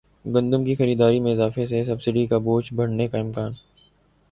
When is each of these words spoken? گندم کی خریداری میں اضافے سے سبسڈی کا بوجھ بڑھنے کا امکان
گندم 0.25 0.63
کی 0.65 0.75
خریداری 0.75 1.19
میں 1.19 1.31
اضافے 1.31 1.65
سے 1.67 1.83
سبسڈی 1.85 2.25
کا 2.27 2.37
بوجھ 2.39 2.73
بڑھنے 2.73 3.07
کا 3.07 3.17
امکان 3.17 3.51